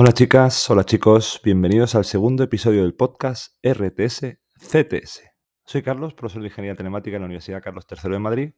Hola 0.00 0.12
chicas, 0.12 0.70
hola 0.70 0.84
chicos, 0.84 1.40
bienvenidos 1.42 1.96
al 1.96 2.04
segundo 2.04 2.44
episodio 2.44 2.82
del 2.82 2.94
podcast 2.94 3.56
RTS 3.66 4.38
CTS. 4.56 5.22
Soy 5.64 5.82
Carlos, 5.82 6.14
profesor 6.14 6.40
de 6.40 6.46
Ingeniería 6.46 6.76
Telemática 6.76 7.16
en 7.16 7.22
la 7.22 7.26
Universidad 7.26 7.60
Carlos 7.60 7.84
III 7.90 8.12
de 8.12 8.18
Madrid, 8.20 8.54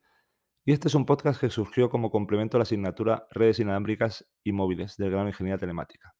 y 0.66 0.72
este 0.72 0.88
es 0.88 0.94
un 0.94 1.06
podcast 1.06 1.40
que 1.40 1.48
surgió 1.48 1.88
como 1.88 2.10
complemento 2.10 2.58
a 2.58 2.60
la 2.60 2.64
asignatura 2.64 3.26
Redes 3.30 3.58
Inalámbricas 3.58 4.30
y 4.44 4.52
Móviles 4.52 4.98
del 4.98 5.12
grado 5.12 5.28
Ingeniería 5.28 5.56
Telemática. 5.56 6.14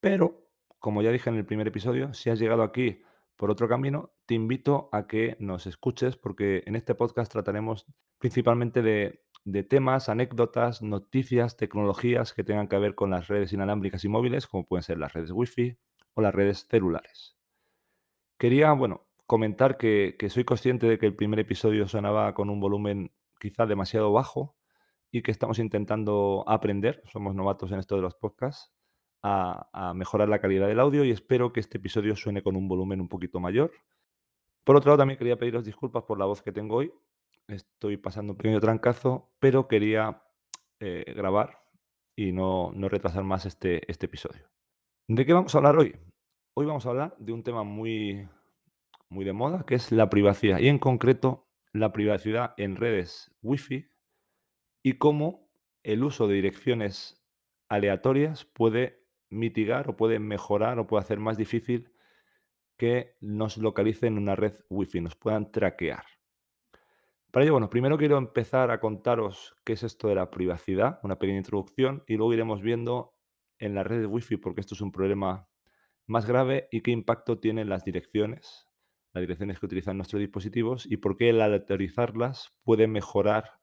Pero, 0.00 0.46
como 0.78 1.00
ya 1.00 1.10
dije 1.10 1.30
en 1.30 1.36
el 1.36 1.46
primer 1.46 1.68
episodio, 1.68 2.12
si 2.12 2.28
has 2.28 2.38
llegado 2.38 2.64
aquí 2.64 3.00
por 3.36 3.50
otro 3.50 3.66
camino, 3.66 4.12
te 4.26 4.34
invito 4.34 4.90
a 4.92 5.06
que 5.06 5.38
nos 5.40 5.66
escuches 5.66 6.18
porque 6.18 6.62
en 6.66 6.76
este 6.76 6.94
podcast 6.94 7.32
trataremos 7.32 7.86
principalmente 8.18 8.82
de, 8.82 9.24
de 9.44 9.62
temas, 9.62 10.08
anécdotas, 10.08 10.82
noticias, 10.82 11.56
tecnologías 11.56 12.32
que 12.32 12.44
tengan 12.44 12.68
que 12.68 12.78
ver 12.78 12.94
con 12.94 13.10
las 13.10 13.28
redes 13.28 13.52
inalámbricas 13.52 14.04
y 14.04 14.08
móviles, 14.08 14.46
como 14.46 14.66
pueden 14.66 14.82
ser 14.82 14.98
las 14.98 15.12
redes 15.12 15.30
Wi-Fi 15.32 15.76
o 16.14 16.22
las 16.22 16.34
redes 16.34 16.66
celulares. 16.66 17.36
Quería, 18.38 18.72
bueno, 18.72 19.06
comentar 19.26 19.76
que, 19.76 20.16
que 20.18 20.30
soy 20.30 20.44
consciente 20.44 20.86
de 20.86 20.98
que 20.98 21.06
el 21.06 21.14
primer 21.14 21.38
episodio 21.40 21.86
sonaba 21.88 22.34
con 22.34 22.50
un 22.50 22.60
volumen 22.60 23.12
quizá 23.38 23.66
demasiado 23.66 24.12
bajo 24.12 24.56
y 25.10 25.22
que 25.22 25.30
estamos 25.30 25.58
intentando 25.58 26.44
aprender, 26.46 27.02
somos 27.12 27.34
novatos 27.34 27.70
en 27.70 27.78
esto 27.78 27.96
de 27.96 28.02
los 28.02 28.14
podcasts, 28.14 28.72
a, 29.22 29.68
a 29.72 29.94
mejorar 29.94 30.28
la 30.28 30.40
calidad 30.40 30.66
del 30.66 30.80
audio 30.80 31.04
y 31.04 31.10
espero 31.10 31.52
que 31.52 31.60
este 31.60 31.78
episodio 31.78 32.16
suene 32.16 32.42
con 32.42 32.56
un 32.56 32.68
volumen 32.68 33.00
un 33.00 33.08
poquito 33.08 33.40
mayor. 33.40 33.72
Por 34.64 34.76
otro 34.76 34.90
lado, 34.90 34.98
también 34.98 35.18
quería 35.18 35.38
pediros 35.38 35.64
disculpas 35.64 36.04
por 36.04 36.18
la 36.18 36.24
voz 36.24 36.42
que 36.42 36.52
tengo 36.52 36.76
hoy. 36.76 36.92
Estoy 37.48 37.98
pasando 37.98 38.32
un 38.32 38.38
pequeño 38.38 38.60
trancazo, 38.60 39.34
pero 39.38 39.68
quería 39.68 40.22
eh, 40.80 41.12
grabar 41.14 41.62
y 42.16 42.32
no, 42.32 42.72
no 42.72 42.88
retrasar 42.88 43.24
más 43.24 43.44
este, 43.44 43.90
este 43.90 44.06
episodio. 44.06 44.48
¿De 45.08 45.26
qué 45.26 45.34
vamos 45.34 45.54
a 45.54 45.58
hablar 45.58 45.76
hoy? 45.76 45.94
Hoy 46.56 46.66
vamos 46.66 46.86
a 46.86 46.90
hablar 46.90 47.16
de 47.18 47.32
un 47.32 47.42
tema 47.42 47.62
muy, 47.62 48.26
muy 49.10 49.24
de 49.24 49.34
moda, 49.34 49.64
que 49.66 49.74
es 49.74 49.92
la 49.92 50.08
privacidad, 50.08 50.58
y 50.58 50.68
en 50.68 50.78
concreto 50.78 51.46
la 51.72 51.92
privacidad 51.92 52.54
en 52.56 52.76
redes 52.76 53.34
Wi-Fi 53.42 53.90
y 54.82 54.94
cómo 54.94 55.50
el 55.82 56.02
uso 56.02 56.26
de 56.28 56.34
direcciones 56.34 57.22
aleatorias 57.68 58.46
puede 58.46 59.04
mitigar 59.28 59.90
o 59.90 59.96
puede 59.96 60.18
mejorar 60.18 60.78
o 60.78 60.86
puede 60.86 61.02
hacer 61.02 61.18
más 61.18 61.36
difícil 61.36 61.92
que 62.78 63.16
nos 63.20 63.58
localicen 63.58 64.14
en 64.14 64.22
una 64.22 64.36
red 64.36 64.54
Wi-Fi, 64.70 65.00
nos 65.02 65.16
puedan 65.16 65.52
traquear. 65.52 66.04
Para 67.34 67.46
ello, 67.46 67.54
bueno, 67.54 67.68
primero 67.68 67.98
quiero 67.98 68.16
empezar 68.16 68.70
a 68.70 68.78
contaros 68.78 69.56
qué 69.64 69.72
es 69.72 69.82
esto 69.82 70.06
de 70.06 70.14
la 70.14 70.30
privacidad, 70.30 71.00
una 71.02 71.18
pequeña 71.18 71.38
introducción, 71.38 72.04
y 72.06 72.14
luego 72.14 72.32
iremos 72.32 72.62
viendo 72.62 73.16
en 73.58 73.74
las 73.74 73.84
redes 73.84 74.06
Wi-Fi, 74.08 74.36
porque 74.36 74.60
esto 74.60 74.76
es 74.76 74.80
un 74.80 74.92
problema 74.92 75.48
más 76.06 76.26
grave 76.26 76.68
y 76.70 76.82
qué 76.82 76.92
impacto 76.92 77.40
tienen 77.40 77.68
las 77.68 77.84
direcciones, 77.84 78.68
las 79.12 79.22
direcciones 79.22 79.58
que 79.58 79.66
utilizan 79.66 79.96
nuestros 79.96 80.20
dispositivos 80.20 80.86
y 80.88 80.98
por 80.98 81.16
qué 81.16 81.30
el 81.30 81.40
aleatorizarlas 81.40 82.52
puede 82.62 82.86
mejorar 82.86 83.58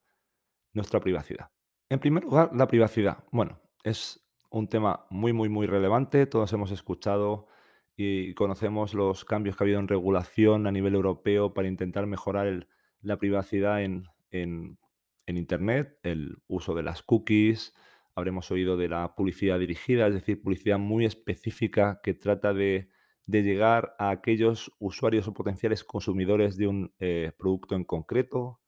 nuestra 0.74 1.00
privacidad. 1.00 1.52
En 1.88 2.00
primer 2.00 2.26
lugar, 2.26 2.52
la 2.54 2.68
privacidad. 2.68 3.24
Bueno, 3.32 3.62
es 3.86 4.22
un 4.50 4.68
tema 4.68 5.06
muy, 5.10 5.32
muy, 5.32 5.48
muy 5.48 5.66
relevante. 5.66 6.26
Todos 6.26 6.52
hemos 6.52 6.72
escuchado 6.72 7.48
y 7.96 8.34
conocemos 8.34 8.94
los 8.94 9.24
cambios 9.24 9.56
que 9.56 9.64
ha 9.64 9.66
habido 9.66 9.80
en 9.80 9.88
regulación 9.88 10.68
a 10.68 10.74
nivel 10.74 10.94
europeo 10.94 11.54
para 11.54 11.70
intentar 11.70 12.06
mejorar 12.06 12.48
el, 12.48 12.68
la 13.02 13.18
privacidad 13.18 13.84
en, 13.84 14.06
en, 14.32 14.78
en, 15.26 15.38
Internet, 15.38 15.98
el 16.04 16.38
uso 16.48 16.76
de 16.76 16.84
las 16.84 17.02
cookies, 17.04 17.74
habremos 18.16 18.52
oído 18.52 18.78
de 18.78 18.90
la 18.90 19.16
publicidad 19.16 19.60
dirigida, 19.60 20.08
es 20.08 20.14
decir, 20.14 20.42
publicidad 20.42 20.80
muy 20.80 21.06
específica 21.06 22.00
que 22.04 22.14
trata 22.14 22.54
de, 22.54 22.90
de 23.26 23.44
llegar 23.44 23.96
a 23.98 24.10
aquellos 24.10 24.72
usuarios 24.80 25.28
o 25.28 25.34
potenciales 25.34 25.84
consumidores 25.84 26.58
de 26.58 26.68
un 26.68 26.94
eh, 27.00 27.32
producto 27.38 27.76
en 27.76 27.84
concreto. 27.84 28.60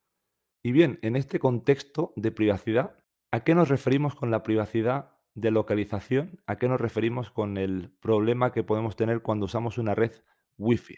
Y 0.64 0.72
bien, 0.72 1.00
en 1.02 1.16
este 1.16 1.40
contexto 1.40 2.14
de 2.16 2.32
privacidad, 2.32 2.96
¿a 3.32 3.44
qué 3.44 3.56
nos 3.56 3.70
referimos 3.70 4.16
con 4.16 4.32
la 4.32 4.44
privacidad 4.44 5.12
de 5.36 5.52
localización? 5.52 6.42
¿A 6.48 6.58
qué 6.58 6.68
nos 6.68 6.80
referimos 6.80 7.32
con 7.32 7.58
el 7.58 7.92
problema 8.00 8.52
que 8.52 8.64
podemos 8.64 8.96
tener 8.96 9.22
cuando 9.22 9.46
usamos 9.46 9.78
una 9.78 9.96
red 9.96 10.12
Wi-Fi? 10.58 10.96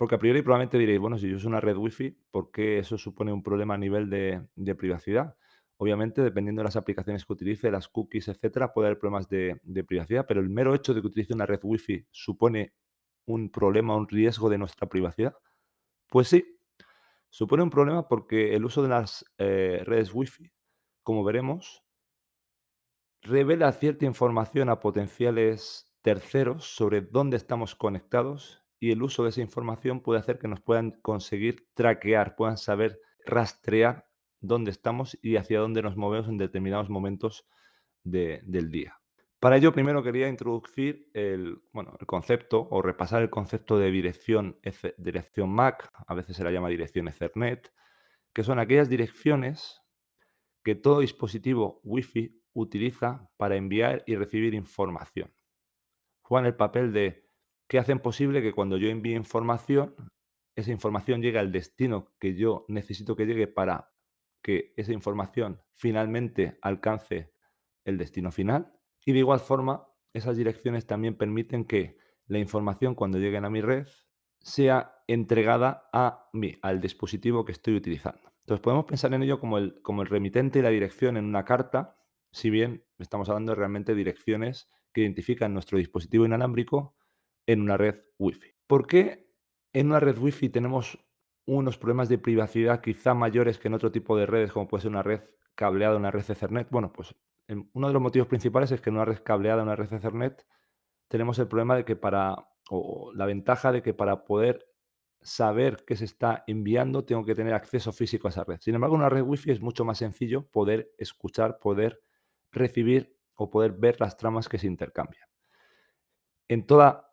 Porque 0.00 0.14
a 0.14 0.18
priori 0.18 0.40
probablemente 0.40 0.78
diréis, 0.78 0.98
bueno, 0.98 1.18
si 1.18 1.28
yo 1.28 1.36
uso 1.36 1.46
una 1.46 1.60
red 1.60 1.76
Wi-Fi, 1.76 2.16
¿por 2.30 2.50
qué 2.50 2.78
eso 2.78 2.96
supone 2.96 3.34
un 3.34 3.42
problema 3.42 3.74
a 3.74 3.76
nivel 3.76 4.08
de, 4.08 4.74
privacidad? 4.74 5.36
Obviamente, 5.76 6.22
dependiendo 6.22 6.60
de 6.60 6.64
las 6.64 6.76
aplicaciones 6.76 7.26
que 7.26 7.34
utilice, 7.34 7.70
las 7.70 7.86
cookies, 7.86 8.28
etcétera, 8.28 8.72
puede 8.72 8.88
haber 8.88 8.98
problemas 8.98 9.28
de, 9.28 9.60
de, 9.62 9.84
privacidad, 9.84 10.24
pero 10.26 10.40
el 10.40 10.48
mero 10.48 10.74
hecho 10.74 10.94
de 10.94 11.02
que 11.02 11.06
utilice 11.06 11.34
una 11.34 11.44
red 11.44 11.60
Wi-Fi 11.62 12.06
supone 12.10 12.72
un 13.26 13.50
problema, 13.50 13.94
un 13.94 14.08
riesgo 14.08 14.48
de 14.48 14.56
nuestra 14.56 14.88
privacidad. 14.88 15.34
Pues 16.08 16.28
sí, 16.28 16.58
supone 17.28 17.62
un 17.62 17.68
problema 17.68 18.08
porque 18.08 18.54
el 18.54 18.64
uso 18.64 18.82
de 18.82 18.88
las 18.88 19.26
eh, 19.36 19.82
redes 19.84 20.14
Wi-Fi, 20.14 20.50
como 21.02 21.24
veremos, 21.24 21.84
revela 23.20 23.70
cierta 23.72 24.06
información 24.06 24.70
a 24.70 24.80
potenciales 24.80 25.92
terceros 26.00 26.74
sobre 26.74 27.02
dónde 27.02 27.36
estamos 27.36 27.74
conectados 27.74 28.59
y 28.80 28.90
el 28.90 29.02
uso 29.02 29.22
de 29.22 29.28
esa 29.28 29.42
información 29.42 30.00
puede 30.00 30.18
hacer 30.18 30.38
que 30.38 30.48
nos 30.48 30.60
puedan 30.60 30.92
conseguir 31.02 31.68
traquear, 31.74 32.34
puedan 32.34 32.56
saber 32.56 32.98
rastrear 33.26 34.08
dónde 34.40 34.70
estamos 34.70 35.18
y 35.22 35.36
hacia 35.36 35.60
dónde 35.60 35.82
nos 35.82 35.96
movemos 35.96 36.28
en 36.28 36.38
determinados 36.38 36.88
momentos 36.88 37.46
de, 38.02 38.40
del 38.44 38.70
día. 38.70 38.96
Para 39.38 39.56
ello, 39.56 39.72
primero 39.72 40.02
quería 40.02 40.28
introducir 40.28 41.10
el, 41.14 41.62
bueno, 41.72 41.96
el 42.00 42.06
concepto 42.06 42.68
o 42.70 42.82
repasar 42.82 43.22
el 43.22 43.30
concepto 43.30 43.78
de 43.78 43.90
dirección, 43.90 44.58
dirección 44.96 45.50
MAC, 45.50 45.90
a 46.06 46.14
veces 46.14 46.36
se 46.36 46.44
la 46.44 46.50
llama 46.50 46.68
dirección 46.68 47.08
Ethernet, 47.08 47.72
que 48.32 48.44
son 48.44 48.58
aquellas 48.58 48.88
direcciones 48.88 49.82
que 50.62 50.74
todo 50.74 51.00
dispositivo 51.00 51.80
Wi-Fi 51.84 52.38
utiliza 52.52 53.28
para 53.36 53.56
enviar 53.56 54.02
y 54.06 54.16
recibir 54.16 54.54
información. 54.54 55.32
Juegan 56.22 56.46
el 56.46 56.54
papel 56.54 56.92
de 56.92 57.29
que 57.70 57.78
hacen 57.78 58.00
posible 58.00 58.42
que 58.42 58.52
cuando 58.52 58.78
yo 58.78 58.88
envíe 58.88 59.14
información, 59.14 59.94
esa 60.56 60.72
información 60.72 61.22
llegue 61.22 61.38
al 61.38 61.52
destino 61.52 62.12
que 62.18 62.34
yo 62.34 62.64
necesito 62.66 63.14
que 63.14 63.26
llegue 63.26 63.46
para 63.46 63.92
que 64.42 64.74
esa 64.76 64.92
información 64.92 65.62
finalmente 65.74 66.58
alcance 66.62 67.32
el 67.84 67.96
destino 67.96 68.32
final. 68.32 68.72
Y 69.06 69.12
de 69.12 69.20
igual 69.20 69.38
forma, 69.38 69.86
esas 70.12 70.36
direcciones 70.36 70.88
también 70.88 71.14
permiten 71.16 71.64
que 71.64 71.96
la 72.26 72.40
información 72.40 72.96
cuando 72.96 73.20
llegue 73.20 73.36
a 73.36 73.48
mi 73.48 73.60
red 73.60 73.86
sea 74.40 75.04
entregada 75.06 75.88
a 75.92 76.28
mí, 76.32 76.58
al 76.62 76.80
dispositivo 76.80 77.44
que 77.44 77.52
estoy 77.52 77.76
utilizando. 77.76 78.32
Entonces 78.40 78.64
podemos 78.64 78.84
pensar 78.86 79.14
en 79.14 79.22
ello 79.22 79.38
como 79.38 79.58
el, 79.58 79.80
como 79.82 80.02
el 80.02 80.08
remitente 80.08 80.58
y 80.58 80.62
la 80.62 80.70
dirección 80.70 81.16
en 81.16 81.24
una 81.24 81.44
carta, 81.44 81.96
si 82.32 82.50
bien 82.50 82.84
estamos 82.98 83.28
hablando 83.28 83.52
de 83.52 83.56
realmente 83.56 83.94
direcciones 83.94 84.68
que 84.92 85.02
identifican 85.02 85.54
nuestro 85.54 85.78
dispositivo 85.78 86.26
inalámbrico 86.26 86.96
en 87.50 87.62
una 87.62 87.76
red 87.76 88.04
Wi-Fi. 88.18 88.54
¿Por 88.68 88.86
qué 88.86 89.28
en 89.72 89.88
una 89.88 89.98
red 89.98 90.16
Wi-Fi 90.16 90.50
tenemos 90.50 91.04
unos 91.46 91.78
problemas 91.78 92.08
de 92.08 92.16
privacidad 92.16 92.80
quizá 92.80 93.12
mayores 93.12 93.58
que 93.58 93.66
en 93.66 93.74
otro 93.74 93.90
tipo 93.90 94.16
de 94.16 94.24
redes, 94.24 94.52
como 94.52 94.68
puede 94.68 94.82
ser 94.82 94.92
una 94.92 95.02
red 95.02 95.20
cableada, 95.56 95.96
una 95.96 96.12
red 96.12 96.30
Ethernet? 96.30 96.70
Bueno, 96.70 96.92
pues 96.92 97.12
uno 97.72 97.88
de 97.88 97.92
los 97.92 98.02
motivos 98.02 98.28
principales 98.28 98.70
es 98.70 98.80
que 98.80 98.90
en 98.90 98.96
una 98.96 99.04
red 99.04 99.18
cableada, 99.24 99.64
una 99.64 99.74
red 99.74 99.92
Ethernet, 99.92 100.46
tenemos 101.08 101.40
el 101.40 101.48
problema 101.48 101.74
de 101.74 101.84
que 101.84 101.96
para, 101.96 102.36
o 102.70 103.12
la 103.14 103.26
ventaja 103.26 103.72
de 103.72 103.82
que 103.82 103.94
para 103.94 104.22
poder 104.22 104.68
saber 105.20 105.84
qué 105.84 105.96
se 105.96 106.04
está 106.04 106.44
enviando, 106.46 107.04
tengo 107.04 107.24
que 107.24 107.34
tener 107.34 107.54
acceso 107.54 107.90
físico 107.92 108.28
a 108.28 108.30
esa 108.30 108.44
red. 108.44 108.60
Sin 108.60 108.76
embargo, 108.76 108.94
en 108.94 109.00
una 109.00 109.10
red 109.10 109.22
Wi-Fi 109.22 109.50
es 109.50 109.60
mucho 109.60 109.84
más 109.84 109.98
sencillo 109.98 110.46
poder 110.46 110.92
escuchar, 110.98 111.58
poder 111.58 112.00
recibir 112.52 113.18
o 113.34 113.50
poder 113.50 113.72
ver 113.72 114.00
las 114.00 114.16
tramas 114.16 114.48
que 114.48 114.58
se 114.58 114.68
intercambian. 114.68 115.28
En 116.46 116.64
toda 116.64 117.09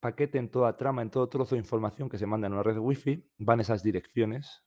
paquete, 0.00 0.38
en 0.38 0.50
toda 0.50 0.76
trama, 0.76 1.02
en 1.02 1.10
todo 1.10 1.28
trozo 1.28 1.54
de 1.54 1.60
información 1.60 2.08
que 2.08 2.18
se 2.18 2.26
manda 2.26 2.46
en 2.46 2.52
una 2.52 2.62
red 2.62 2.78
Wi-Fi, 2.78 3.28
van 3.38 3.60
esas 3.60 3.82
direcciones 3.82 4.64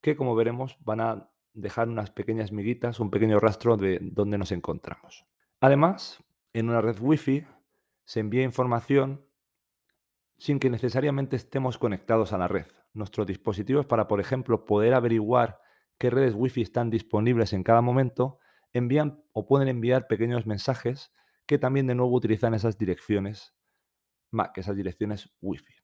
que, 0.00 0.16
como 0.16 0.34
veremos, 0.34 0.76
van 0.80 1.00
a 1.00 1.30
dejar 1.54 1.88
unas 1.88 2.10
pequeñas 2.10 2.52
miguitas, 2.52 3.00
un 3.00 3.10
pequeño 3.10 3.38
rastro 3.38 3.76
de 3.76 3.98
dónde 4.00 4.38
nos 4.38 4.52
encontramos. 4.52 5.26
Además, 5.60 6.22
en 6.52 6.68
una 6.68 6.80
red 6.80 6.96
Wi-Fi 7.00 7.46
se 8.04 8.20
envía 8.20 8.42
información 8.42 9.24
sin 10.38 10.58
que 10.58 10.70
necesariamente 10.70 11.36
estemos 11.36 11.78
conectados 11.78 12.32
a 12.32 12.38
la 12.38 12.48
red. 12.48 12.66
Nuestros 12.94 13.26
dispositivos, 13.26 13.86
para, 13.86 14.08
por 14.08 14.20
ejemplo, 14.20 14.64
poder 14.64 14.92
averiguar 14.94 15.60
qué 15.98 16.10
redes 16.10 16.34
Wi-Fi 16.34 16.62
están 16.62 16.90
disponibles 16.90 17.52
en 17.52 17.62
cada 17.62 17.80
momento, 17.80 18.38
envían 18.72 19.22
o 19.32 19.46
pueden 19.46 19.68
enviar 19.68 20.08
pequeños 20.08 20.46
mensajes 20.46 21.12
que 21.46 21.58
también 21.58 21.86
de 21.86 21.94
nuevo 21.94 22.14
utilizan 22.14 22.54
esas 22.54 22.76
direcciones 22.76 23.54
MAC, 24.32 24.58
esas 24.58 24.76
direcciones 24.76 25.32
Wi-Fi. 25.40 25.74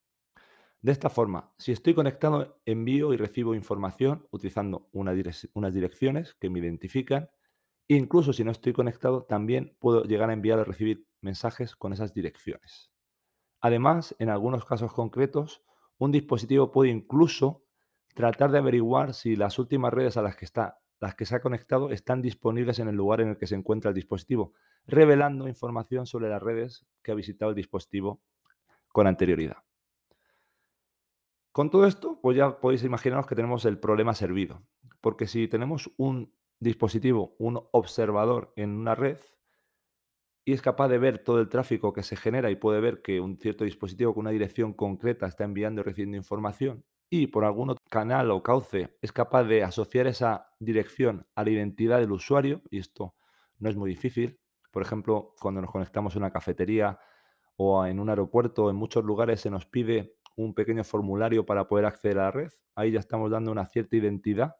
De 0.81 0.91
esta 0.91 1.09
forma, 1.09 1.53
si 1.57 1.71
estoy 1.71 1.93
conectado, 1.93 2.61
envío 2.65 3.13
y 3.13 3.17
recibo 3.17 3.55
información 3.55 4.27
utilizando 4.31 4.89
una 4.91 5.13
unas 5.53 5.73
direcciones 5.73 6.35
que 6.35 6.49
me 6.49 6.59
identifican 6.59 7.29
Incluso 7.91 8.33
si 8.33 8.43
no 8.43 8.51
estoy 8.51 8.71
conectado, 8.71 9.23
también 9.23 9.75
puedo 9.79 10.03
llegar 10.03 10.29
a 10.29 10.33
enviar 10.33 10.59
o 10.59 10.63
recibir 10.63 11.07
mensajes 11.21 11.75
con 11.75 11.91
esas 11.91 12.13
direcciones. 12.13 12.91
Además, 13.61 14.15
en 14.19 14.29
algunos 14.29 14.63
casos 14.63 14.93
concretos, 14.93 15.63
un 15.97 16.11
dispositivo 16.11 16.71
puede 16.71 16.91
incluso 16.91 17.63
tratar 18.13 18.51
de 18.51 18.59
averiguar 18.59 19.15
si 19.15 19.35
las 19.35 19.57
últimas 19.57 19.91
redes 19.91 20.17
a 20.17 20.21
las 20.21 20.35
que, 20.35 20.45
está, 20.45 20.77
las 20.99 21.15
que 21.15 21.25
se 21.25 21.35
ha 21.35 21.41
conectado 21.41 21.89
están 21.89 22.21
disponibles 22.21 22.77
en 22.77 22.89
el 22.89 22.95
lugar 22.95 23.21
en 23.21 23.29
el 23.29 23.37
que 23.37 23.47
se 23.47 23.55
encuentra 23.55 23.89
el 23.89 23.95
dispositivo, 23.95 24.53
revelando 24.85 25.47
información 25.47 26.05
sobre 26.05 26.29
las 26.29 26.43
redes 26.43 26.85
que 27.01 27.11
ha 27.11 27.15
visitado 27.15 27.49
el 27.49 27.55
dispositivo 27.55 28.21
con 28.91 29.07
anterioridad. 29.07 29.57
Con 31.51 31.69
todo 31.69 31.87
esto, 31.87 32.19
pues 32.21 32.37
ya 32.37 32.59
podéis 32.59 32.83
imaginaros 32.83 33.27
que 33.27 33.35
tenemos 33.35 33.65
el 33.65 33.79
problema 33.79 34.13
servido, 34.13 34.63
porque 35.01 35.27
si 35.27 35.47
tenemos 35.47 35.91
un 35.97 36.33
dispositivo, 36.59 37.35
un 37.39 37.61
observador 37.71 38.53
en 38.55 38.71
una 38.71 38.95
red, 38.95 39.19
y 40.45 40.53
es 40.53 40.61
capaz 40.61 40.87
de 40.87 40.97
ver 40.97 41.19
todo 41.19 41.39
el 41.39 41.49
tráfico 41.49 41.93
que 41.93 42.03
se 42.03 42.15
genera 42.15 42.49
y 42.49 42.55
puede 42.55 42.81
ver 42.81 43.01
que 43.01 43.19
un 43.19 43.37
cierto 43.37 43.65
dispositivo 43.65 44.13
con 44.13 44.21
una 44.21 44.31
dirección 44.31 44.73
concreta 44.73 45.27
está 45.27 45.43
enviando 45.43 45.81
y 45.81 45.83
recibiendo 45.83 46.17
información 46.17 46.83
y 47.09 47.27
por 47.27 47.43
algún 47.43 47.75
canal 47.89 48.31
o 48.31 48.43
cauce 48.43 48.97
es 49.01 49.11
capaz 49.11 49.43
de 49.43 49.63
asociar 49.63 50.07
esa 50.07 50.51
dirección 50.59 51.27
a 51.35 51.43
la 51.43 51.49
identidad 51.49 51.99
del 51.99 52.11
usuario, 52.11 52.61
y 52.69 52.79
esto 52.79 53.15
no 53.57 53.69
es 53.69 53.75
muy 53.75 53.89
difícil, 53.89 54.39
por 54.71 54.83
ejemplo, 54.83 55.33
cuando 55.39 55.61
nos 55.61 55.71
conectamos 55.71 56.15
a 56.15 56.19
una 56.19 56.31
cafetería 56.31 56.99
o 57.61 57.85
en 57.85 57.99
un 57.99 58.09
aeropuerto, 58.09 58.69
en 58.69 58.77
muchos 58.77 59.03
lugares 59.03 59.41
se 59.41 59.49
nos 59.49 59.65
pide 59.65 60.15
un 60.37 60.53
pequeño 60.53 60.85
formulario 60.85 61.45
para 61.45 61.67
poder 61.67 61.83
acceder 61.83 62.17
a 62.19 62.23
la 62.23 62.31
red, 62.31 62.51
ahí 62.73 62.91
ya 62.91 62.99
estamos 62.99 63.29
dando 63.29 63.51
una 63.51 63.65
cierta 63.65 63.97
identidad 63.97 64.55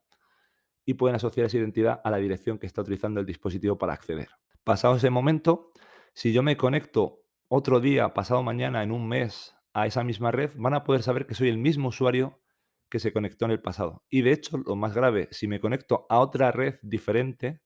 y 0.83 0.95
pueden 0.95 1.15
asociar 1.15 1.45
esa 1.45 1.57
identidad 1.57 2.01
a 2.03 2.11
la 2.11 2.17
dirección 2.17 2.59
que 2.59 2.65
está 2.65 2.81
utilizando 2.81 3.21
el 3.21 3.25
dispositivo 3.25 3.77
para 3.77 3.93
acceder. 3.93 4.27
Pasado 4.65 4.97
ese 4.97 5.09
momento, 5.09 5.71
si 6.13 6.33
yo 6.33 6.43
me 6.43 6.57
conecto 6.57 7.21
otro 7.47 7.79
día, 7.79 8.13
pasado 8.13 8.43
mañana, 8.43 8.83
en 8.83 8.91
un 8.91 9.07
mes, 9.07 9.55
a 9.73 9.87
esa 9.87 10.03
misma 10.03 10.31
red, 10.31 10.51
van 10.57 10.73
a 10.73 10.83
poder 10.83 11.01
saber 11.01 11.25
que 11.25 11.35
soy 11.35 11.47
el 11.47 11.57
mismo 11.57 11.87
usuario 11.87 12.41
que 12.89 12.99
se 12.99 13.13
conectó 13.13 13.45
en 13.45 13.51
el 13.51 13.61
pasado. 13.61 14.03
Y 14.09 14.23
de 14.23 14.33
hecho, 14.33 14.57
lo 14.57 14.75
más 14.75 14.93
grave, 14.93 15.29
si 15.31 15.47
me 15.47 15.61
conecto 15.61 16.05
a 16.09 16.19
otra 16.19 16.51
red 16.51 16.75
diferente 16.81 17.61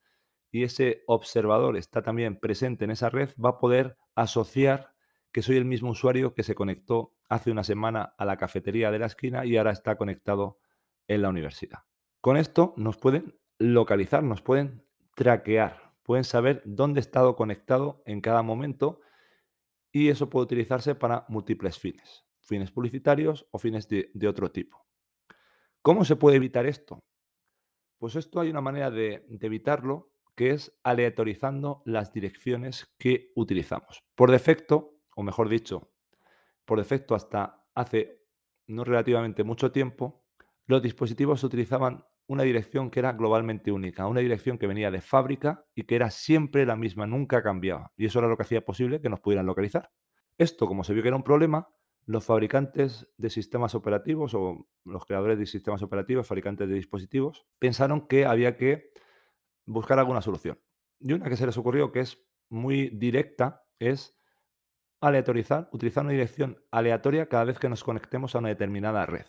y 0.52 0.62
ese 0.62 1.02
observador 1.08 1.76
está 1.76 2.04
también 2.04 2.40
presente 2.40 2.86
en 2.86 2.92
esa 2.92 3.10
red, 3.10 3.32
va 3.44 3.50
a 3.50 3.58
poder 3.58 3.98
asociar 4.14 4.93
que 5.34 5.42
soy 5.42 5.58
el 5.58 5.66
mismo 5.66 5.90
usuario 5.90 6.36
que 6.36 6.44
se 6.44 6.54
conectó 6.54 7.16
hace 7.28 7.52
una 7.52 7.64
semana 7.64 8.14
a 8.18 8.24
la 8.24 8.38
cafetería 8.38 8.92
de 8.92 9.00
la 9.00 9.08
esquina 9.08 9.46
y 9.46 9.58
ahora 9.58 9.72
está 9.72 9.98
conectado 9.98 10.60
en 11.08 11.24
la 11.24 11.30
universidad. 11.30 11.80
Con 12.22 12.38
esto 12.38 12.74
nos 12.78 12.98
pueden 12.98 13.38
localizar, 13.58 14.24
nos 14.24 14.44
pueden 14.44 14.86
traquear, 15.16 15.96
pueden 16.04 16.24
saber 16.24 16.62
dónde 16.66 17.00
he 17.00 17.02
estado 17.02 17.36
conectado 17.36 18.04
en 18.06 18.22
cada 18.22 18.44
momento 18.44 19.02
y 19.92 20.10
eso 20.10 20.30
puede 20.30 20.46
utilizarse 20.46 20.94
para 20.94 21.26
múltiples 21.28 21.80
fines, 21.80 22.26
fines 22.42 22.72
publicitarios 22.72 23.48
o 23.52 23.58
fines 23.58 23.88
de, 23.88 24.28
otro 24.28 24.52
tipo. 24.52 24.86
¿Cómo 25.82 26.06
se 26.06 26.16
puede 26.16 26.38
evitar 26.38 26.68
esto? 26.68 27.00
Pues 27.98 28.16
esto 28.16 28.40
hay 28.40 28.52
una 28.52 28.62
manera 28.62 28.92
de, 28.92 29.26
de 29.28 29.48
evitarlo 29.48 30.12
que 30.36 30.52
es 30.52 30.78
aleatorizando 30.84 31.82
las 31.86 32.14
direcciones 32.14 32.94
que 32.98 33.32
utilizamos. 33.36 34.00
Por 34.16 34.32
defecto, 34.32 34.93
o 35.16 35.24
mejor 35.24 35.50
dicho, 35.50 35.92
por 36.66 36.80
defecto 36.80 37.16
hasta 37.16 37.66
hace 37.76 38.24
no 38.68 38.84
relativamente 38.84 39.44
mucho 39.44 39.72
tiempo, 39.72 40.24
los 40.66 40.82
dispositivos 40.82 41.44
utilizaban 41.44 42.06
una 42.28 42.44
dirección 42.44 42.90
que 42.90 43.00
era 43.00 43.14
globalmente 43.14 43.72
única, 43.72 44.08
una 44.08 44.22
dirección 44.22 44.58
que 44.58 44.68
venía 44.68 44.92
de 44.92 45.02
fábrica 45.02 45.66
y 45.76 45.84
que 45.84 45.96
era 45.96 46.10
siempre 46.10 46.66
la 46.66 46.76
misma, 46.76 47.06
nunca 47.06 47.44
cambiaba. 47.44 47.92
Y 47.98 48.06
eso 48.06 48.20
era 48.20 48.28
lo 48.28 48.38
que 48.38 48.44
hacía 48.44 48.64
posible 48.64 49.02
que 49.02 49.10
nos 49.10 49.20
pudieran 49.20 49.46
localizar. 49.46 49.92
Esto, 50.38 50.68
como 50.68 50.84
se 50.84 50.94
vio 50.94 51.04
que 51.04 51.10
era 51.10 51.18
un 51.18 51.24
problema, 51.24 51.68
los 52.06 52.26
fabricantes 52.26 53.08
de 53.18 53.30
sistemas 53.30 53.76
operativos 53.76 54.34
o 54.34 54.68
los 54.84 55.06
creadores 55.06 55.38
de 55.38 55.46
sistemas 55.46 55.82
operativos, 55.84 56.28
fabricantes 56.28 56.68
de 56.68 56.76
dispositivos, 56.76 57.46
pensaron 57.60 58.08
que 58.08 58.26
había 58.26 58.58
que 58.58 58.92
buscar 59.66 60.00
alguna 60.00 60.22
solución. 60.22 60.60
Y 61.00 61.14
una 61.14 61.30
que 61.30 61.38
se 61.38 61.46
les 61.46 61.58
ocurrió 61.58 61.92
que 61.92 62.02
es 62.02 62.18
muy 62.50 62.90
directa 62.90 63.66
es 63.80 64.18
aleatorizar, 65.08 65.70
utilizar 65.72 66.04
una 66.04 66.14
dirección 66.14 66.64
aleatoria 66.72 67.28
cada 67.28 67.44
vez 67.44 67.60
que 67.60 67.70
nos 67.70 67.84
conectemos 67.84 68.36
a 68.36 68.40
una 68.40 68.50
determinada 68.50 69.06
red. 69.06 69.26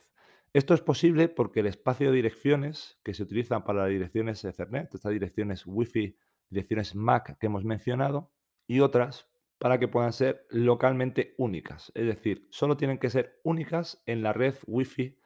Esto 0.53 0.73
es 0.73 0.81
posible 0.81 1.29
porque 1.29 1.61
el 1.61 1.67
espacio 1.67 2.11
de 2.11 2.17
direcciones 2.17 3.01
que 3.03 3.13
se 3.13 3.25
utilizan 3.25 3.65
para 3.65 3.81
las 3.81 3.89
direcciones 3.89 4.45
Ethernet, 4.45 4.95
estas 4.95 5.13
direcciones 5.13 5.65
Wi-Fi, 5.67 6.17
direcciones 6.49 6.95
MAC 6.95 7.39
que 7.39 7.47
hemos 7.47 7.65
mencionado, 7.65 8.33
y 8.69 8.81
otras 8.81 9.29
para 9.59 9.79
que 9.81 9.89
puedan 9.89 10.13
ser 10.13 10.47
localmente 10.51 11.35
únicas. 11.39 11.91
Es 11.97 12.07
decir, 12.07 12.47
solo 12.51 12.77
tienen 12.77 12.99
que 12.99 13.11
ser 13.11 13.41
únicas 13.43 14.01
en 14.07 14.23
la 14.23 14.33
red 14.33 14.55
Wi-Fi 14.67 15.19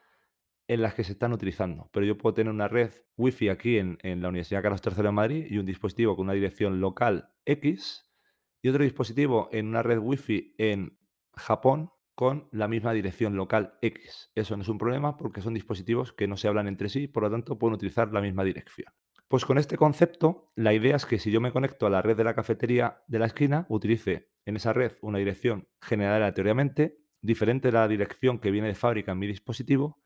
en 0.66 0.80
las 0.80 0.94
que 0.94 1.04
se 1.04 1.12
están 1.12 1.34
utilizando. 1.34 1.90
Pero 1.92 2.06
yo 2.06 2.16
puedo 2.16 2.32
tener 2.32 2.52
una 2.52 2.68
red 2.68 2.92
Wi-Fi 3.18 3.50
aquí 3.50 3.76
en, 3.76 3.98
en 4.02 4.22
la 4.22 4.30
Universidad 4.30 4.62
Carlos 4.62 4.80
III 4.82 5.02
de 5.02 5.12
Madrid 5.12 5.46
y 5.50 5.58
un 5.58 5.66
dispositivo 5.66 6.16
con 6.16 6.24
una 6.24 6.32
dirección 6.32 6.80
local 6.80 7.34
X 7.44 8.07
otro 8.68 8.84
dispositivo 8.84 9.48
en 9.52 9.68
una 9.68 9.82
red 9.82 9.98
Wi-Fi 9.98 10.54
en 10.58 10.98
Japón 11.34 11.90
con 12.14 12.48
la 12.50 12.66
misma 12.66 12.92
dirección 12.92 13.36
local 13.36 13.78
X. 13.80 14.32
Eso 14.34 14.56
no 14.56 14.62
es 14.62 14.68
un 14.68 14.78
problema 14.78 15.16
porque 15.16 15.40
son 15.40 15.54
dispositivos 15.54 16.12
que 16.12 16.26
no 16.26 16.36
se 16.36 16.48
hablan 16.48 16.66
entre 16.66 16.88
sí, 16.88 17.06
por 17.06 17.22
lo 17.22 17.30
tanto 17.30 17.58
pueden 17.58 17.74
utilizar 17.74 18.12
la 18.12 18.20
misma 18.20 18.42
dirección. 18.42 18.92
Pues 19.28 19.44
con 19.44 19.58
este 19.58 19.76
concepto, 19.76 20.50
la 20.56 20.72
idea 20.72 20.96
es 20.96 21.06
que 21.06 21.18
si 21.18 21.30
yo 21.30 21.40
me 21.40 21.52
conecto 21.52 21.86
a 21.86 21.90
la 21.90 22.02
red 22.02 22.16
de 22.16 22.24
la 22.24 22.34
cafetería 22.34 23.04
de 23.06 23.18
la 23.18 23.26
esquina, 23.26 23.66
utilice 23.68 24.30
en 24.46 24.56
esa 24.56 24.72
red 24.72 24.92
una 25.02 25.18
dirección 25.18 25.68
generada 25.80 26.16
aleatoriamente, 26.16 26.98
diferente 27.20 27.68
de 27.68 27.72
la 27.72 27.86
dirección 27.86 28.38
que 28.38 28.50
viene 28.50 28.68
de 28.68 28.74
fábrica 28.74 29.12
en 29.12 29.18
mi 29.18 29.26
dispositivo, 29.26 30.00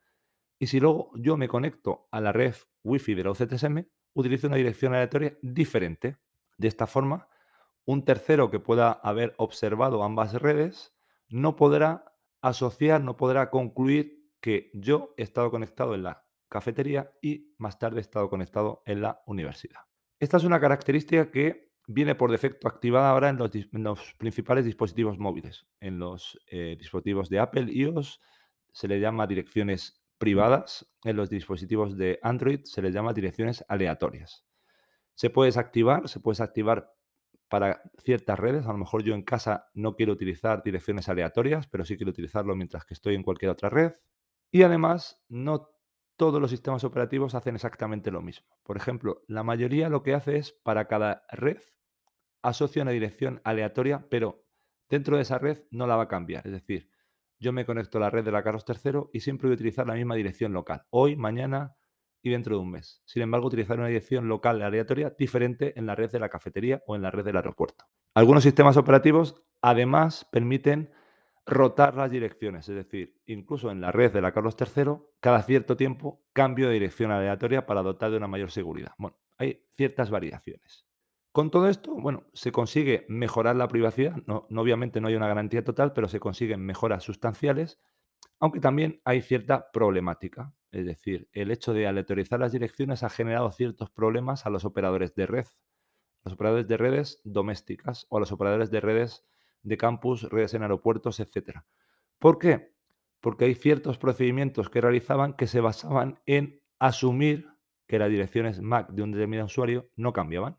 y 0.58 0.66
si 0.66 0.80
luego 0.80 1.12
yo 1.16 1.36
me 1.36 1.48
conecto 1.48 2.08
a 2.10 2.20
la 2.20 2.32
red 2.32 2.54
Wi-Fi 2.84 3.14
de 3.14 3.24
la 3.24 3.30
UCTSM, 3.30 3.86
utilizo 4.14 4.48
una 4.48 4.56
dirección 4.56 4.92
aleatoria 4.92 5.38
diferente. 5.40 6.18
De 6.58 6.68
esta 6.68 6.86
forma, 6.86 7.28
un 7.84 8.04
tercero 8.04 8.50
que 8.50 8.60
pueda 8.60 8.92
haber 8.92 9.34
observado 9.38 10.02
ambas 10.02 10.34
redes 10.34 10.94
no 11.28 11.56
podrá 11.56 12.12
asociar, 12.40 13.00
no 13.02 13.16
podrá 13.16 13.50
concluir 13.50 14.30
que 14.40 14.70
yo 14.74 15.14
he 15.16 15.22
estado 15.22 15.50
conectado 15.50 15.94
en 15.94 16.02
la 16.02 16.24
cafetería 16.48 17.12
y 17.22 17.54
más 17.58 17.78
tarde 17.78 17.98
he 17.98 18.00
estado 18.00 18.28
conectado 18.28 18.82
en 18.86 19.00
la 19.00 19.22
universidad. 19.26 19.80
Esta 20.20 20.36
es 20.36 20.44
una 20.44 20.60
característica 20.60 21.30
que 21.30 21.72
viene 21.86 22.14
por 22.14 22.30
defecto 22.30 22.68
activada 22.68 23.10
ahora 23.10 23.28
en 23.28 23.38
los, 23.38 24.14
principales 24.18 24.64
dispositivos 24.64 25.18
móviles. 25.18 25.66
En 25.80 25.98
los 25.98 26.38
eh, 26.46 26.76
dispositivos 26.78 27.28
de 27.28 27.40
Apple 27.40 27.72
iOS 27.72 28.20
se 28.72 28.88
le 28.88 29.00
llama 29.00 29.26
direcciones 29.26 30.04
privadas, 30.18 30.86
en 31.04 31.16
los 31.16 31.30
dispositivos 31.30 31.96
de 31.96 32.20
Android 32.22 32.60
se 32.64 32.82
les 32.82 32.94
llama 32.94 33.12
direcciones 33.12 33.64
aleatorias. 33.68 34.44
Se 35.14 35.30
puede 35.30 35.48
desactivar, 35.48 36.08
se 36.08 36.20
puede 36.20 36.34
desactivar 36.34 36.94
para 37.52 37.82
ciertas 37.98 38.40
redes. 38.40 38.64
A 38.64 38.72
lo 38.72 38.78
mejor 38.78 39.02
yo 39.02 39.14
en 39.14 39.20
casa 39.20 39.68
no 39.74 39.94
quiero 39.94 40.14
utilizar 40.14 40.62
direcciones 40.62 41.10
aleatorias, 41.10 41.66
pero 41.66 41.84
sí 41.84 41.98
quiero 41.98 42.08
utilizarlo 42.08 42.56
mientras 42.56 42.86
que 42.86 42.94
estoy 42.94 43.14
en 43.14 43.22
cualquier 43.22 43.50
otra 43.50 43.68
red. 43.68 43.92
Y 44.50 44.62
además, 44.62 45.22
no 45.28 45.68
todos 46.16 46.40
los 46.40 46.50
sistemas 46.50 46.82
operativos 46.82 47.34
hacen 47.34 47.54
exactamente 47.54 48.10
lo 48.10 48.22
mismo. 48.22 48.46
Por 48.62 48.78
ejemplo, 48.78 49.22
la 49.28 49.42
mayoría 49.42 49.90
lo 49.90 50.02
que 50.02 50.14
hace 50.14 50.38
es 50.38 50.52
para 50.62 50.88
cada 50.88 51.26
red 51.30 51.58
asocia 52.40 52.80
una 52.80 52.92
dirección 52.92 53.42
aleatoria, 53.44 54.06
pero 54.08 54.46
dentro 54.88 55.16
de 55.16 55.22
esa 55.22 55.36
red 55.36 55.58
no 55.70 55.86
la 55.86 55.96
va 55.96 56.04
a 56.04 56.08
cambiar. 56.08 56.46
Es 56.46 56.52
decir, 56.54 56.88
yo 57.38 57.52
me 57.52 57.66
conecto 57.66 57.98
a 57.98 58.00
la 58.00 58.08
red 58.08 58.24
de 58.24 58.32
la 58.32 58.42
Carlos 58.42 58.64
III 58.66 59.10
y 59.12 59.20
siempre 59.20 59.48
voy 59.48 59.52
a 59.52 59.56
utilizar 59.56 59.86
la 59.86 59.92
misma 59.92 60.14
dirección 60.14 60.54
local. 60.54 60.86
Hoy, 60.88 61.16
mañana, 61.16 61.76
y 62.22 62.30
dentro 62.30 62.56
de 62.56 62.62
un 62.62 62.70
mes. 62.70 63.02
Sin 63.04 63.22
embargo, 63.22 63.48
utilizar 63.48 63.78
una 63.78 63.88
dirección 63.88 64.28
local 64.28 64.62
aleatoria 64.62 65.14
diferente 65.18 65.78
en 65.78 65.86
la 65.86 65.94
red 65.94 66.10
de 66.10 66.20
la 66.20 66.28
cafetería 66.28 66.82
o 66.86 66.96
en 66.96 67.02
la 67.02 67.10
red 67.10 67.24
del 67.24 67.36
aeropuerto. 67.36 67.84
Algunos 68.14 68.44
sistemas 68.44 68.76
operativos 68.76 69.42
además 69.60 70.26
permiten 70.30 70.90
rotar 71.44 71.96
las 71.96 72.10
direcciones, 72.10 72.68
es 72.68 72.76
decir, 72.76 73.20
incluso 73.26 73.70
en 73.70 73.80
la 73.80 73.90
red 73.90 74.12
de 74.12 74.20
la 74.20 74.32
Carlos 74.32 74.56
III, 74.58 74.98
cada 75.20 75.42
cierto 75.42 75.76
tiempo 75.76 76.22
cambio 76.32 76.68
de 76.68 76.74
dirección 76.74 77.10
aleatoria 77.10 77.66
para 77.66 77.82
dotar 77.82 78.10
de 78.10 78.16
una 78.16 78.28
mayor 78.28 78.50
seguridad. 78.50 78.92
Bueno, 78.98 79.16
hay 79.38 79.66
ciertas 79.70 80.10
variaciones. 80.10 80.86
Con 81.32 81.50
todo 81.50 81.68
esto, 81.68 81.94
bueno, 81.94 82.24
se 82.34 82.52
consigue 82.52 83.06
mejorar 83.08 83.56
la 83.56 83.66
privacidad, 83.66 84.16
no, 84.26 84.46
obviamente 84.54 85.00
no 85.00 85.08
hay 85.08 85.14
una 85.14 85.26
garantía 85.26 85.64
total, 85.64 85.94
pero 85.94 86.06
se 86.06 86.20
consiguen 86.20 86.60
mejoras 86.60 87.02
sustanciales 87.02 87.80
aunque 88.42 88.58
también 88.58 89.00
hay 89.04 89.22
cierta 89.22 89.70
problemática. 89.70 90.52
Es 90.72 90.84
decir, 90.84 91.28
el 91.32 91.52
hecho 91.52 91.72
de 91.72 91.86
aleatorizar 91.86 92.40
las 92.40 92.50
direcciones 92.50 93.04
ha 93.04 93.08
generado 93.08 93.52
ciertos 93.52 93.88
problemas 93.88 94.46
a 94.46 94.50
los 94.50 94.64
operadores 94.64 95.14
de 95.14 95.26
red, 95.26 95.46
a 95.46 96.24
los 96.24 96.32
operadores 96.32 96.66
de 96.66 96.76
redes 96.76 97.20
domésticas 97.22 98.04
o 98.08 98.16
a 98.16 98.20
los 98.20 98.32
operadores 98.32 98.72
de 98.72 98.80
redes 98.80 99.24
de 99.62 99.76
campus, 99.76 100.24
redes 100.28 100.54
en 100.54 100.62
aeropuertos, 100.62 101.20
etc. 101.20 101.60
¿Por 102.18 102.40
qué? 102.40 102.74
Porque 103.20 103.44
hay 103.44 103.54
ciertos 103.54 103.96
procedimientos 103.96 104.68
que 104.68 104.80
realizaban 104.80 105.34
que 105.34 105.46
se 105.46 105.60
basaban 105.60 106.18
en 106.26 106.60
asumir 106.80 107.46
que 107.86 108.00
las 108.00 108.10
direcciones 108.10 108.60
MAC 108.60 108.90
de 108.90 109.02
un 109.04 109.12
determinado 109.12 109.46
usuario 109.46 109.88
no 109.94 110.12
cambiaban. 110.12 110.58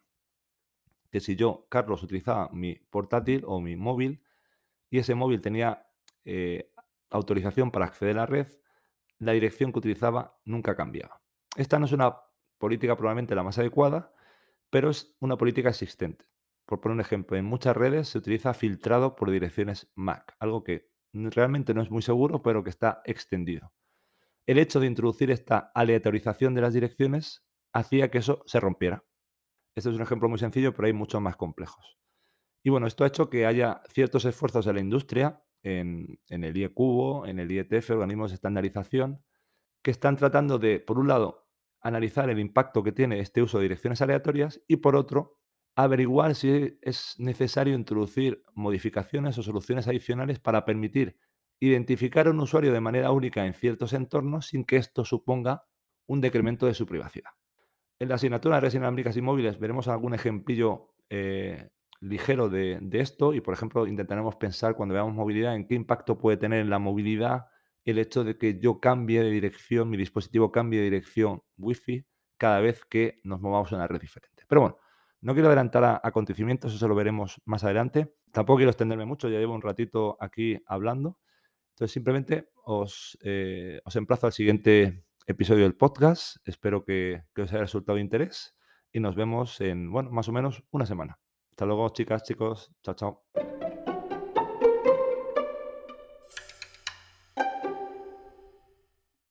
que 1.11 1.19
si 1.19 1.35
yo, 1.35 1.67
Carlos, 1.67 2.01
utilizaba 2.01 2.49
mi 2.53 2.75
portátil 2.75 3.43
o 3.45 3.59
mi 3.59 3.75
móvil 3.75 4.23
y 4.89 4.99
ese 4.99 5.15
móvil 5.15 5.41
tenía 5.41 5.85
eh, 6.23 6.72
autorización 7.13 7.71
para 7.71 7.85
acceder 7.85 8.17
a 8.17 8.21
la 8.21 8.25
red, 8.25 8.47
la 9.19 9.31
dirección 9.31 9.71
que 9.71 9.79
utilizaba 9.79 10.39
nunca 10.43 10.75
cambiaba. 10.75 11.21
Esta 11.55 11.79
no 11.79 11.85
es 11.85 11.91
una 11.91 12.17
política 12.57 12.95
probablemente 12.95 13.35
la 13.35 13.43
más 13.43 13.57
adecuada, 13.57 14.13
pero 14.69 14.89
es 14.89 15.15
una 15.19 15.37
política 15.37 15.69
existente. 15.69 16.25
Por 16.65 16.81
poner 16.81 16.95
un 16.95 17.01
ejemplo, 17.01 17.37
en 17.37 17.45
muchas 17.45 17.75
redes 17.75 18.09
se 18.09 18.17
utiliza 18.17 18.53
filtrado 18.53 19.15
por 19.15 19.29
direcciones 19.29 19.91
MAC, 19.95 20.35
algo 20.39 20.63
que 20.63 20.89
realmente 21.13 21.73
no 21.73 21.81
es 21.81 21.91
muy 21.91 22.01
seguro, 22.01 22.41
pero 22.41 22.63
que 22.63 22.69
está 22.69 23.01
extendido. 23.05 23.73
El 24.45 24.57
hecho 24.57 24.79
de 24.79 24.87
introducir 24.87 25.29
esta 25.31 25.71
aleatorización 25.73 26.53
de 26.53 26.61
las 26.61 26.73
direcciones 26.73 27.45
hacía 27.71 28.09
que 28.09 28.17
eso 28.17 28.43
se 28.45 28.59
rompiera. 28.59 29.03
Este 29.75 29.89
es 29.89 29.95
un 29.95 30.01
ejemplo 30.01 30.29
muy 30.29 30.39
sencillo, 30.39 30.73
pero 30.73 30.87
hay 30.87 30.93
muchos 30.93 31.21
más 31.21 31.35
complejos. 31.35 31.97
Y 32.63 32.69
bueno, 32.69 32.87
esto 32.87 33.03
ha 33.03 33.07
hecho 33.07 33.29
que 33.29 33.45
haya 33.45 33.81
ciertos 33.89 34.25
esfuerzos 34.25 34.65
de 34.65 34.73
la 34.73 34.79
industria, 34.79 35.43
en, 35.63 36.19
el 36.27 36.55
IECubo, 36.55 37.25
en 37.25 37.39
el 37.39 37.51
IETF, 37.51 37.91
organismos 37.91 38.31
de 38.31 38.35
estandarización, 38.35 39.23
que 39.81 39.91
están 39.91 40.17
tratando 40.17 40.59
de, 40.59 40.79
por 40.79 40.99
un 40.99 41.07
lado, 41.07 41.47
analizar 41.81 42.29
el 42.29 42.39
impacto 42.39 42.83
que 42.83 42.91
tiene 42.91 43.19
este 43.19 43.41
uso 43.41 43.57
de 43.57 43.63
direcciones 43.63 44.01
aleatorias 44.01 44.61
y, 44.67 44.77
por 44.77 44.95
otro, 44.95 45.39
averiguar 45.75 46.35
si 46.35 46.77
es 46.81 47.15
necesario 47.17 47.75
introducir 47.75 48.43
modificaciones 48.53 49.37
o 49.37 49.43
soluciones 49.43 49.87
adicionales 49.87 50.39
para 50.39 50.65
permitir 50.65 51.17
identificar 51.59 52.27
a 52.27 52.31
un 52.31 52.39
usuario 52.39 52.73
de 52.73 52.81
manera 52.81 53.11
única 53.11 53.45
en 53.45 53.53
ciertos 53.53 53.93
entornos 53.93 54.47
sin 54.47 54.65
que 54.65 54.77
esto 54.77 55.05
suponga 55.05 55.65
un 56.07 56.21
decremento 56.21 56.65
de 56.65 56.73
su 56.73 56.85
privacidad. 56.85 57.31
En 57.99 58.09
la 58.09 58.15
asignatura 58.15 58.55
de 58.55 58.61
redes 58.61 58.75
inalámbricas 58.75 59.15
y 59.17 59.21
móviles 59.21 59.59
veremos 59.59 59.87
algún 59.87 60.13
ejemplillo 60.13 60.93
eh, 61.09 61.69
ligero 62.03 62.49
de, 62.49 62.79
esto 62.91 63.33
y, 63.33 63.41
por 63.41 63.53
ejemplo, 63.53 63.87
intentaremos 63.87 64.35
pensar 64.35 64.75
cuando 64.75 64.93
veamos 64.93 65.15
movilidad 65.15 65.55
en 65.55 65.65
qué 65.65 65.75
impacto 65.75 66.17
puede 66.17 66.37
tener 66.37 66.59
en 66.59 66.69
la 66.69 66.79
movilidad 66.79 67.45
el 67.85 67.97
hecho 67.97 68.23
de 68.23 68.37
que 68.37 68.59
yo 68.59 68.79
cambie 68.79 69.21
de 69.21 69.29
dirección, 69.29 69.89
mi 69.89 69.97
dispositivo 69.97 70.51
cambie 70.51 70.79
de 70.79 70.85
dirección 70.85 71.43
Wi-Fi 71.57 72.05
cada 72.37 72.59
vez 72.59 72.83
que 72.85 73.19
nos 73.23 73.39
movamos 73.41 73.71
en 73.71 73.77
una 73.77 73.87
red 73.87 73.99
diferente. 73.99 74.43
Pero 74.47 74.61
bueno, 74.61 74.77
no 75.21 75.33
quiero 75.33 75.47
adelantar 75.47 75.83
a 75.83 76.01
acontecimientos, 76.03 76.73
eso 76.73 76.87
lo 76.87 76.95
veremos 76.95 77.41
más 77.45 77.63
adelante. 77.63 78.13
Tampoco 78.31 78.57
quiero 78.57 78.71
extenderme 78.71 79.05
mucho, 79.05 79.29
ya 79.29 79.39
llevo 79.39 79.53
un 79.53 79.61
ratito 79.61 80.17
aquí 80.19 80.61
hablando. 80.65 81.19
Entonces, 81.71 81.93
simplemente 81.93 82.49
os, 82.65 83.17
eh, 83.23 83.81
emplazo 83.95 84.27
al 84.27 84.33
siguiente 84.33 85.05
episodio 85.25 85.63
del 85.63 85.75
podcast. 85.75 86.37
Espero 86.45 86.83
que, 86.83 87.23
que, 87.33 87.43
os 87.43 87.51
haya 87.51 87.61
resultado 87.61 87.95
de 87.95 88.01
interés 88.01 88.55
y 88.91 88.99
nos 88.99 89.15
vemos 89.15 89.59
en, 89.61 89.89
bueno, 89.91 90.11
más 90.11 90.27
o 90.27 90.31
menos 90.33 90.63
una 90.71 90.85
semana. 90.85 91.22
Hasta 91.53 91.67
luego, 91.67 91.87
chicas, 91.89 92.23
chicos. 92.23 92.71
Chao, 92.81 92.95
chao. 92.95 93.52